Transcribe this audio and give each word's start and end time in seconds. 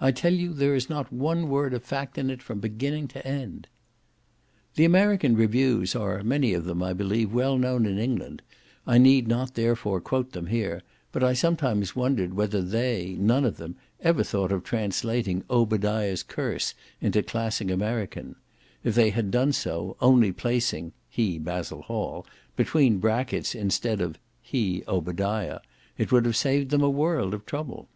I 0.00 0.10
tell 0.10 0.32
you 0.34 0.52
there 0.52 0.74
is 0.74 0.90
not 0.90 1.12
a 1.12 1.14
word 1.14 1.72
of 1.72 1.84
fact 1.84 2.18
in 2.18 2.30
it 2.30 2.42
from 2.42 2.58
beginning 2.58 3.06
to 3.14 3.24
end." 3.24 3.68
The 4.74 4.84
American 4.84 5.36
Reviews 5.36 5.94
are, 5.94 6.20
many 6.24 6.52
of 6.52 6.64
them, 6.64 6.82
I 6.82 6.92
believe, 6.92 7.32
well 7.32 7.56
known 7.56 7.86
in 7.86 7.96
England; 7.96 8.42
I 8.88 8.98
need 8.98 9.28
not, 9.28 9.54
therefore, 9.54 10.00
quote 10.00 10.32
them 10.32 10.46
here, 10.48 10.82
but 11.12 11.22
I 11.22 11.32
sometimes 11.32 11.94
wondered 11.94 12.36
that 12.36 12.50
they, 12.72 13.14
none 13.20 13.44
of 13.44 13.56
them, 13.58 13.76
ever 14.00 14.24
thought 14.24 14.50
of 14.50 14.64
translating 14.64 15.44
Obadiah's 15.48 16.24
curse 16.24 16.74
into 17.00 17.22
classic 17.22 17.70
American; 17.70 18.34
if 18.82 18.96
they 18.96 19.10
had 19.10 19.30
done 19.30 19.52
so, 19.52 19.96
only 20.00 20.32
placing 20.32 20.90
(he, 21.08 21.38
Basil 21.38 21.82
Hall,) 21.82 22.26
between 22.56 22.98
brackets 22.98 23.54
instead 23.54 24.00
of 24.00 24.18
(he, 24.42 24.82
Obadiah,) 24.88 25.60
it 25.96 26.10
would 26.10 26.24
have 26.24 26.34
saved 26.34 26.70
them 26.72 26.82
a 26.82 26.90
world 26.90 27.32
of 27.32 27.46
trouble. 27.46 27.88